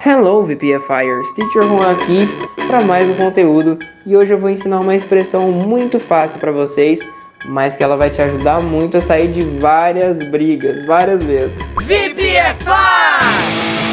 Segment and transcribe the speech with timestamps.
[0.00, 2.28] Hello VPFires, Teacher Juan aqui
[2.68, 7.00] para mais um conteúdo e hoje eu vou ensinar uma expressão muito fácil para vocês,
[7.46, 11.58] mas que ela vai te ajudar muito a sair de várias brigas, várias vezes.
[11.82, 13.87] VPFI!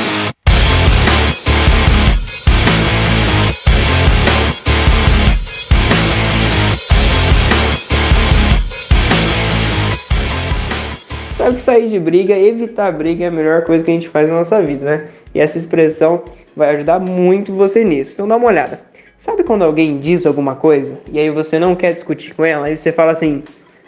[11.46, 14.28] Sabe que sair de briga, evitar briga é a melhor coisa que a gente faz
[14.28, 15.08] na nossa vida, né?
[15.32, 16.24] E essa expressão
[16.56, 18.14] vai ajudar muito você nisso.
[18.16, 18.80] Então dá uma olhada.
[19.16, 22.76] Sabe quando alguém diz alguma coisa e aí você não quer discutir com ela, aí
[22.76, 23.44] você fala assim: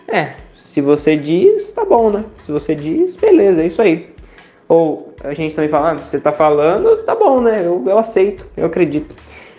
[0.07, 2.23] "É, se você diz, tá bom, né?
[2.45, 4.07] Se você diz, beleza, é isso aí".
[4.70, 7.63] Ou a gente também fala: ah, "Você tá falando, tá bom, né?
[7.65, 9.15] Eu, eu aceito, eu acredito".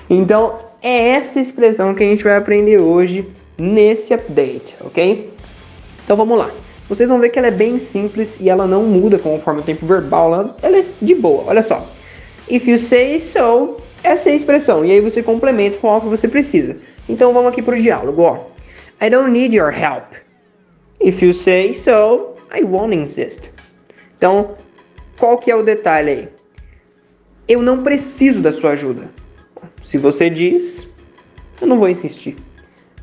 [0.08, 3.28] Então, é essa expressão que a gente vai aprender hoje
[3.58, 5.30] nesse update, OK?
[6.04, 6.48] Então vamos lá.
[6.88, 9.86] Vocês vão ver que ela é bem simples e ela não muda conforme o tempo
[9.86, 11.44] verbal, ela, ela é de boa.
[11.46, 11.86] Olha só.
[12.50, 14.84] If you say so, essa é a expressão.
[14.84, 16.76] E aí você complementa com algo que você precisa.
[17.08, 18.46] Então vamos aqui pro diálogo, ó.
[19.04, 20.14] I don't need your help.
[21.00, 23.50] If you say so, I won't insist.
[24.16, 24.56] Então,
[25.18, 26.28] qual que é o detalhe aí?
[27.46, 29.10] Eu não preciso da sua ajuda.
[29.82, 30.88] Se você diz,
[31.60, 32.36] eu não vou insistir.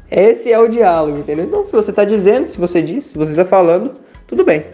[0.10, 1.46] Esse é o diálogo, entendeu?
[1.46, 3.94] Então, se você está dizendo, se você diz, se você está falando,
[4.28, 4.66] tudo bem.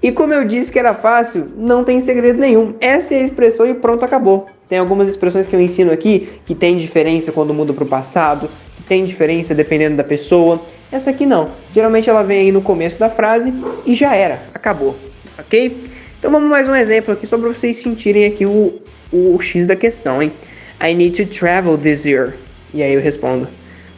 [0.00, 2.74] E como eu disse que era fácil, não tem segredo nenhum.
[2.80, 4.46] Essa é a expressão e pronto, acabou.
[4.68, 8.48] Tem algumas expressões que eu ensino aqui que tem diferença quando muda para o passado,
[8.76, 10.62] que tem diferença dependendo da pessoa.
[10.92, 11.50] Essa aqui não.
[11.74, 13.52] Geralmente ela vem aí no começo da frase
[13.84, 14.94] e já era, acabou,
[15.36, 15.76] ok?
[16.18, 18.80] Então vamos mais um exemplo aqui só para vocês sentirem aqui o,
[19.12, 20.32] o X da questão, hein?
[20.80, 22.34] I need to travel this year.
[22.72, 23.48] E aí eu respondo.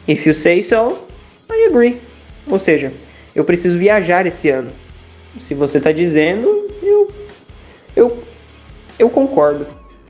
[0.07, 0.97] If you say so,
[1.49, 2.01] I agree.
[2.49, 2.91] Ou seja,
[3.35, 4.71] eu preciso viajar esse ano.
[5.39, 6.47] Se você está dizendo,
[6.81, 7.07] eu,
[7.95, 8.17] eu,
[8.99, 9.65] eu concordo.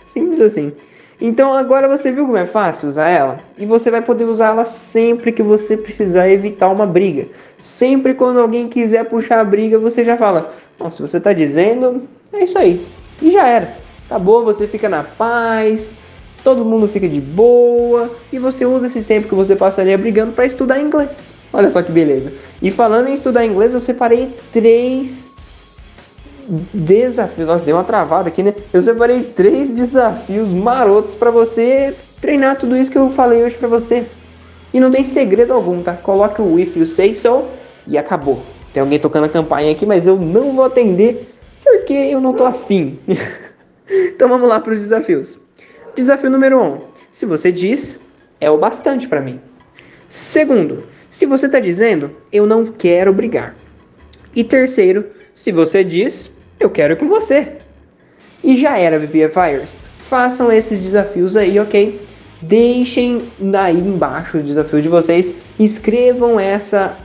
[0.08, 0.73] Simples assim.
[1.19, 3.39] Então agora você viu como é fácil usar ela?
[3.58, 7.28] E você vai poder usá-la sempre que você precisar evitar uma briga.
[7.62, 12.01] Sempre quando alguém quiser puxar a briga, você já fala: Bom, se você está dizendo,
[12.34, 12.84] é isso aí.
[13.22, 13.78] E já era.
[14.07, 15.96] Acabou, você fica na paz,
[16.44, 20.46] todo mundo fica de boa e você usa esse tempo que você passaria brigando para
[20.46, 21.34] estudar inglês.
[21.53, 22.31] Olha só que beleza.
[22.62, 25.30] E falando em estudar inglês, eu separei três
[26.74, 27.47] desafios.
[27.47, 28.53] Nossa, deu uma travada aqui, né?
[28.72, 33.68] Eu separei três desafios marotos para você treinar tudo isso que eu falei hoje para
[33.68, 34.06] você.
[34.74, 35.94] E não tem segredo algum, tá?
[35.94, 37.46] Coloca o if you say so
[37.85, 38.41] e acabou.
[38.74, 41.28] Tem alguém tocando a campainha aqui, mas eu não vou atender
[41.63, 42.97] porque eu não tô afim.
[43.90, 45.41] então vamos lá para os desafios.
[45.96, 46.63] Desafio número 1.
[46.63, 46.81] Um,
[47.12, 48.00] se você diz,
[48.40, 49.41] é o bastante para mim.
[50.09, 53.56] Segundo, se você está dizendo, eu não quero brigar.
[54.34, 57.57] E terceiro, se você diz, eu quero com você.
[58.41, 59.75] E já era, VPFires.
[60.00, 62.01] Façam esses desafios aí, ok?
[62.41, 63.24] Deixem
[63.59, 65.35] aí embaixo o desafio de vocês.
[65.59, 66.97] Escrevam essa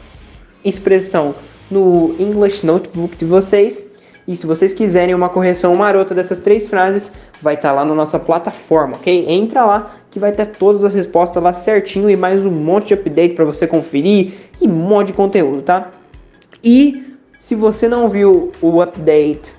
[0.65, 1.35] expressão
[1.69, 3.86] no English Notebook de vocês
[4.27, 7.95] e se vocês quiserem uma correção marota dessas três frases, vai estar tá lá na
[7.95, 9.27] nossa plataforma, ok?
[9.29, 12.95] Entra lá que vai ter todas as respostas lá certinho e mais um monte de
[12.95, 15.93] update para você conferir e um monte de conteúdo, tá?
[16.63, 17.05] E
[17.39, 19.55] se você não viu o update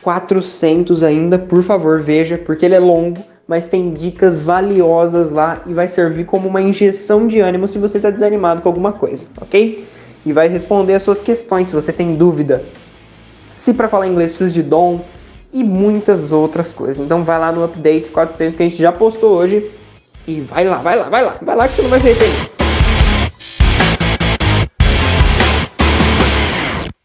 [0.00, 5.74] 400 ainda, por favor, veja, porque ele é longo, mas tem dicas valiosas lá e
[5.74, 9.86] vai servir como uma injeção de ânimo se você está desanimado com alguma coisa, ok?
[10.24, 12.64] E vai responder as suas questões se você tem dúvida
[13.58, 15.04] se para falar inglês precisa de dom
[15.52, 17.04] e muitas outras coisas.
[17.04, 19.70] Então vai lá no update 400 que a gente já postou hoje
[20.26, 22.57] e vai lá, vai lá, vai lá, vai lá que você não vai se arrepender.